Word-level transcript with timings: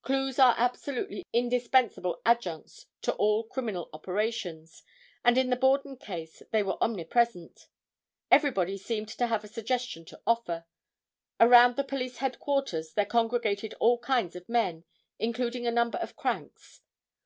Clues 0.00 0.38
are 0.38 0.54
absolutely 0.56 1.22
indispensable 1.34 2.22
adjuncts 2.24 2.86
to 3.02 3.12
all 3.16 3.44
criminal 3.44 3.90
operations 3.92 4.82
and 5.22 5.36
in 5.36 5.50
the 5.50 5.54
Borden 5.54 5.98
case 5.98 6.40
they 6.50 6.62
were 6.62 6.82
omnipresent. 6.82 7.68
Everybody 8.30 8.78
seemed 8.78 9.08
to 9.08 9.26
have 9.26 9.44
a 9.44 9.48
suggestion 9.48 10.06
to 10.06 10.20
offer. 10.26 10.64
Around 11.38 11.76
the 11.76 11.84
police 11.84 12.16
headquarters 12.16 12.94
there 12.94 13.04
congregated 13.04 13.74
all 13.74 13.98
kinds 13.98 14.34
of 14.34 14.48
men, 14.48 14.84
including 15.18 15.66
a 15.66 15.70
number 15.76 15.98
of 15.98 16.16
cranks. 16.16 16.80